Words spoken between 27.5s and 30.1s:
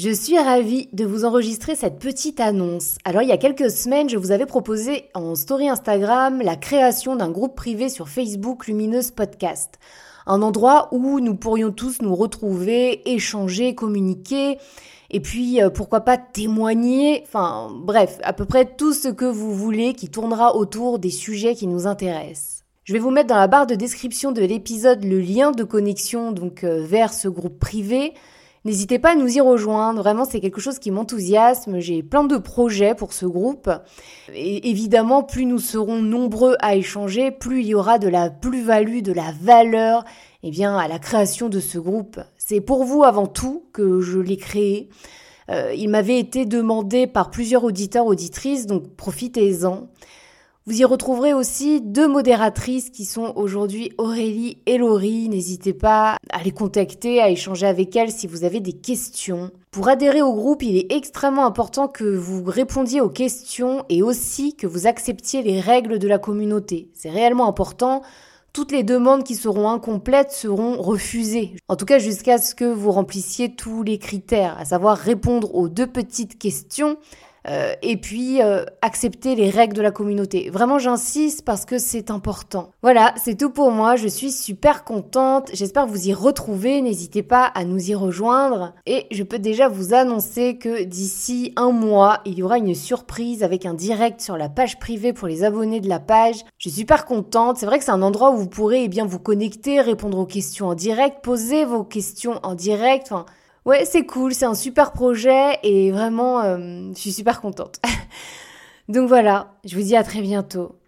privé. N'hésitez pas à nous y rejoindre,